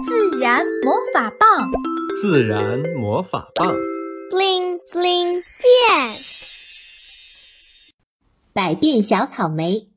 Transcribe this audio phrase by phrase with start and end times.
[0.00, 1.70] 自然魔法棒，
[2.18, 3.74] 自然魔法棒
[4.30, 6.16] ，bling bling 变，
[8.54, 9.88] 百变小草莓。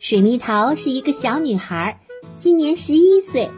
[0.00, 2.00] 水蜜桃是一个小女孩，
[2.40, 3.48] 今年十一岁。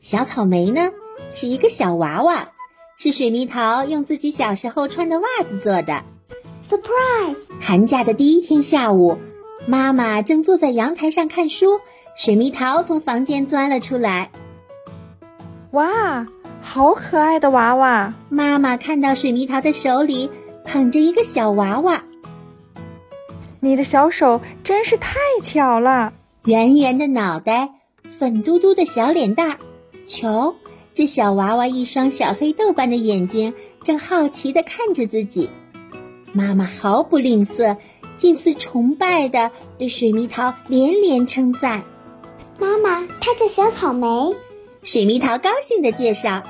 [0.00, 0.92] 小草莓呢，
[1.34, 2.48] 是一个小娃娃，
[2.96, 6.04] 是水蜜桃用自己小时候穿的袜子做的。
[6.68, 7.36] Surprise！
[7.60, 9.18] 寒假的第一天下午，
[9.66, 11.80] 妈妈正坐在阳台上看书，
[12.18, 14.28] 水蜜桃从房间钻了出来。
[15.70, 16.26] 哇，
[16.60, 18.12] 好可爱的娃娃！
[18.28, 20.28] 妈妈看到水蜜桃的手里
[20.64, 22.02] 捧着一个小娃娃。
[23.60, 25.14] 你的小手真是太
[25.44, 26.12] 巧了，
[26.46, 27.70] 圆圆的脑袋，
[28.10, 29.58] 粉嘟嘟的小脸蛋儿，
[30.08, 30.56] 瞧，
[30.92, 33.54] 这小娃娃一双小黑豆般的眼睛
[33.84, 35.48] 正好奇地看着自己。
[36.32, 37.76] 妈妈毫不吝啬，
[38.16, 41.84] 近似崇拜地对水蜜桃连连称赞。
[42.58, 44.34] 妈妈，它叫小草莓。
[44.82, 46.42] 水蜜桃高兴地介绍：“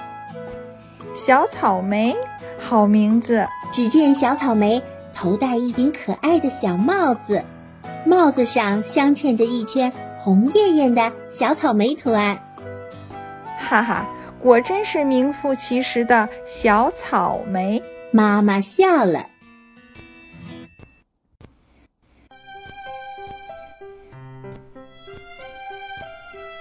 [1.15, 2.17] 小草莓，
[2.59, 4.83] 好名字。”只见小草莓。
[5.15, 7.43] 头戴一顶可爱的小帽子，
[8.07, 9.93] 帽子上镶嵌着一圈
[10.23, 12.39] 红艳艳的小草莓图案。
[13.59, 17.83] 哈哈，果真是名副其实的小草莓。
[18.13, 19.27] 妈妈笑了。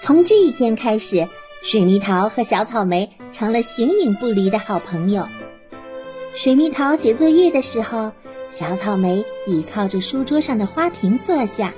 [0.07, 1.27] 从这一天开始，
[1.61, 5.27] 水蜜桃和小草莓成了形影不离的好朋友。
[6.33, 8.13] 水蜜桃写作业的时候。
[8.47, 11.73] 小草莓倚靠着书桌上的花瓶坐下，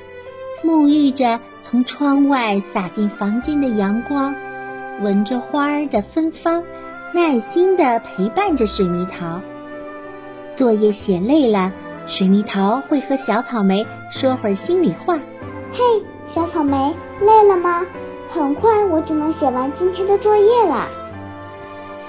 [0.64, 4.36] 沐浴着从窗外洒进房间的阳光，
[5.02, 6.64] 闻着花儿的芬芳，
[7.16, 9.42] 耐心地陪伴着水蜜桃。
[10.56, 11.74] 作业写累了，
[12.06, 15.18] 水蜜桃会和小草莓说会儿心里话
[15.74, 15.80] ：“嘿，
[16.28, 17.84] 小草莓，累了吗？
[18.30, 20.88] 很快我就能写完今天的作业了。”“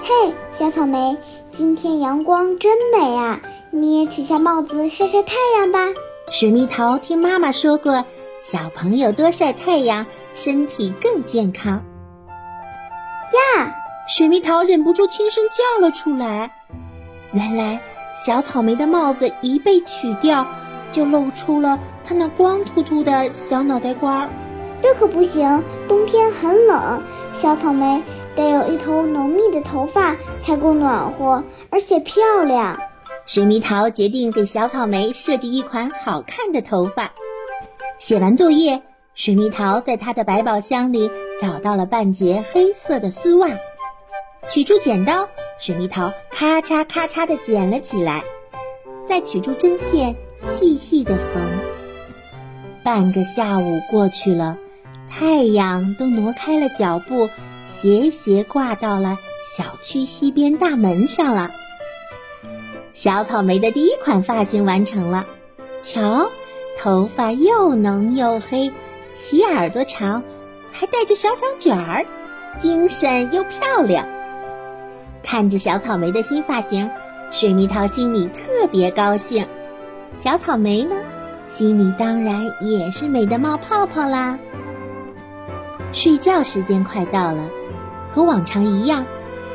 [0.02, 1.16] 嘿，小草莓，
[1.50, 3.40] 今天阳光真美啊！”
[3.72, 5.78] 你也取下帽子晒晒太阳吧。
[6.30, 8.04] 水蜜桃听妈妈说过，
[8.42, 11.84] 小朋友多晒太阳，身体更健康。
[13.56, 13.74] 呀！
[14.08, 16.50] 水蜜桃忍不住轻声叫了出来。
[17.32, 17.80] 原来
[18.16, 20.44] 小草莓的帽子一被取掉，
[20.90, 24.28] 就露出了它那光秃秃的小脑袋瓜儿。
[24.82, 27.02] 这可不行，冬天很冷，
[27.34, 28.02] 小草莓
[28.34, 32.78] 得有一头浓密的头发才够暖和，而且漂亮。
[33.26, 37.10] 水蜜桃决定给小草莓设计一款好看的头发。
[37.98, 38.82] 写完作业，
[39.14, 43.48] 水蜜桃在她的百宝箱里找到了半截黑色的丝袜，
[44.48, 48.24] 取出剪刀，水蜜桃咔嚓咔嚓地剪了起来，
[49.06, 50.16] 再取出针线，
[50.48, 51.42] 细细地缝。
[52.82, 54.56] 半个下午过去了，
[55.10, 57.28] 太阳都挪开了脚步，
[57.66, 61.50] 斜斜挂到了小区西边大门上了。
[62.92, 65.26] 小草莓的第一款发型完成了，
[65.82, 66.30] 瞧，
[66.78, 68.72] 头发又浓又黑，
[69.12, 70.22] 齐耳朵长，
[70.72, 72.06] 还带着小小卷儿，
[72.58, 74.08] 精神又漂亮。
[75.22, 76.90] 看着小草莓的新发型，
[77.30, 79.46] 水蜜桃心里特别高兴。
[80.14, 80.96] 小草莓呢，
[81.46, 84.38] 心里当然也是美得冒泡泡啦。
[85.92, 87.50] 睡觉时间快到了，
[88.12, 89.04] 和往常一样，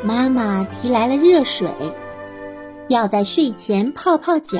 [0.03, 1.69] 妈妈提来了热水。
[2.90, 4.59] 要在睡前泡泡脚。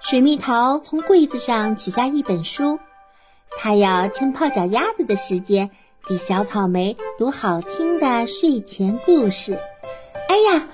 [0.00, 2.78] 水蜜桃从柜子上取下一本书，
[3.58, 5.70] 她要趁泡脚丫子的时间
[6.08, 9.58] 给小草莓读好听的睡前故事。
[10.28, 10.66] 哎呀，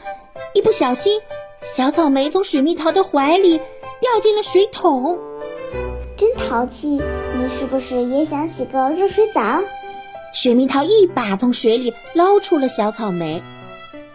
[0.55, 1.21] 一不小心，
[1.63, 5.19] 小草莓从水蜜桃的怀里掉进了水桶。
[6.17, 7.01] 真淘气！
[7.37, 9.61] 你是不是也想洗个热水澡？
[10.33, 13.43] 水蜜桃一把从水里捞出了小草莓。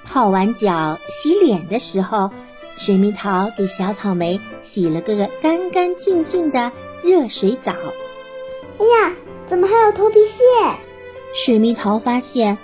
[0.06, 2.32] 泡完脚、洗脸的时候，
[2.78, 6.72] 水蜜桃给小草莓洗了个干干净净的
[7.04, 7.74] 热水澡。
[8.80, 9.14] 哎呀，
[9.46, 10.44] 怎么还有头皮屑？
[11.34, 12.58] 水蜜桃发现，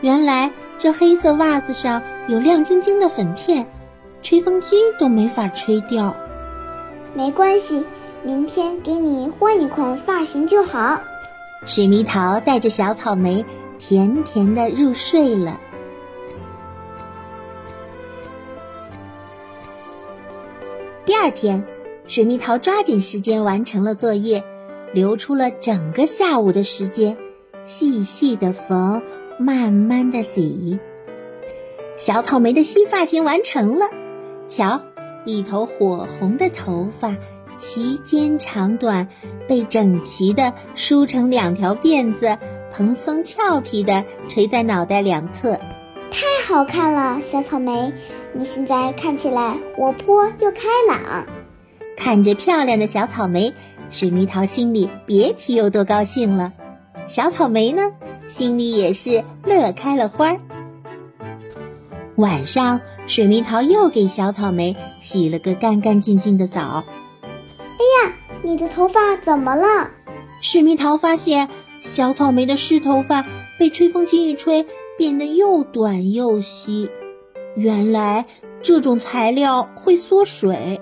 [0.00, 3.66] 原来这黑色袜子上有亮晶晶的粉片，
[4.22, 6.16] 吹风机都没法吹掉。
[7.12, 7.84] 没关系，
[8.22, 11.00] 明天给你换一款发型就好。
[11.64, 13.44] 水蜜桃带着小草莓
[13.78, 15.58] 甜甜的入睡了。
[21.06, 21.64] 第二天，
[22.06, 24.44] 水蜜桃抓紧时间完成了作业，
[24.92, 27.16] 留出了整个下午的时间，
[27.64, 29.02] 细细的缝，
[29.38, 30.78] 慢慢的理。
[31.96, 33.86] 小草莓的新发型完成了，
[34.48, 34.82] 瞧，
[35.24, 37.16] 一头火红的头发，
[37.58, 39.08] 齐肩长短，
[39.48, 42.38] 被整齐的梳成两条辫子，
[42.72, 45.58] 蓬松俏皮地垂在脑袋两侧。
[46.10, 47.92] 太好看了，小草莓，
[48.32, 51.26] 你现在看起来活泼又开朗。
[51.96, 53.52] 看着漂亮的小草莓，
[53.90, 56.52] 水蜜桃心里别提有多高兴了。
[57.06, 57.92] 小草莓呢，
[58.28, 60.40] 心里也是乐开了花儿。
[62.16, 66.84] 晚上，水蜜桃又给小草莓洗了个干干净净的澡。
[67.76, 69.90] 哎呀，你的头发怎么了？
[70.40, 71.48] 水蜜桃发现
[71.80, 73.24] 小草莓的湿头发
[73.58, 74.66] 被吹风机一吹，
[74.96, 76.88] 变得又短又稀。
[77.56, 78.26] 原来
[78.62, 80.80] 这种材料会缩水。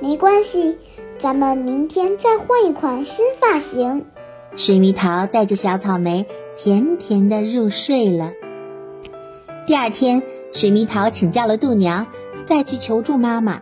[0.00, 0.76] 没关系，
[1.16, 4.04] 咱们明天再换一款新发型。
[4.56, 8.32] 水蜜桃带着小草莓甜甜的入睡了。
[9.66, 10.22] 第二天，
[10.52, 12.06] 水蜜桃请教了度娘，
[12.44, 13.60] 再去求助妈妈。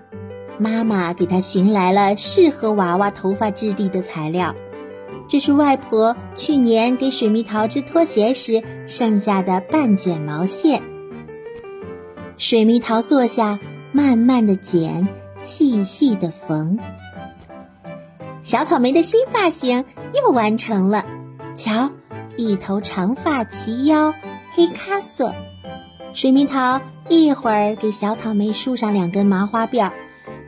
[0.58, 4.54] 妈妈给她寻来了适合娃娃头发质地的材料，
[5.28, 10.82] 这是外婆去年给水蜜桃织拖鞋时剩下的半卷毛线。
[12.36, 13.58] 水蜜桃坐下，
[13.92, 15.08] 慢慢的剪，
[15.42, 16.78] 细细的缝。
[18.42, 21.04] 小草莓的新发型又完成了，
[21.54, 21.90] 瞧，
[22.36, 24.12] 一头长发齐腰，
[24.52, 25.32] 黑咖色。
[26.12, 29.92] 水蜜桃一会儿给小草莓梳上两根麻花辫儿，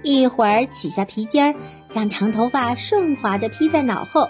[0.05, 1.55] 一会儿取下皮筋儿，
[1.93, 4.29] 让长头发顺滑地披在脑后，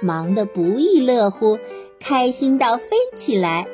[0.00, 1.58] 忙得不亦乐乎，
[1.98, 2.84] 开心到飞
[3.16, 3.66] 起来。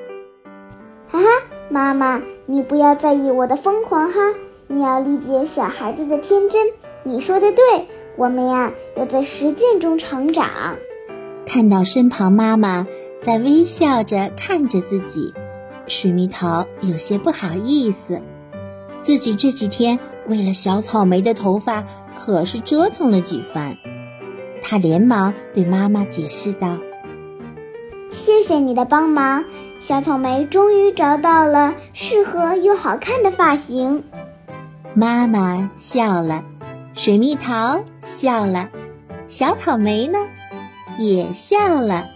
[1.07, 1.27] 哈哈，
[1.69, 4.35] 妈妈，你不要在意我的疯狂哈，
[4.67, 6.67] 你要理解小孩子的天真。
[7.05, 10.49] 你说的对，我们呀要在实践中成长。
[11.45, 12.87] 看到身旁妈妈
[13.21, 15.35] 在微笑着看着自己。
[15.87, 18.23] 水蜜桃有些不好意思，
[19.03, 19.99] 自己这几天
[20.29, 21.85] 为了小草莓的头发
[22.17, 23.77] 可是折腾了几番。
[24.63, 26.79] 他连忙对妈妈解释道
[28.11, 29.45] ：“谢谢你的帮忙，
[29.79, 34.03] 小草莓终于找到了适合又好看的发型。”
[34.95, 36.45] 妈妈笑了，
[36.95, 38.71] 水蜜桃笑了，
[39.29, 40.19] 小草莓呢，
[40.99, 42.09] 也笑了。